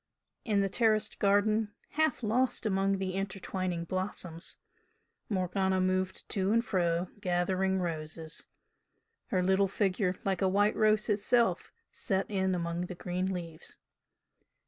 [0.43, 4.57] In the terraced garden, half lost among the intertwining blossoms,
[5.29, 8.47] Morgana moved to and fro, gathering roses,
[9.27, 13.77] her little figure like a white rose itself set in among the green leaves.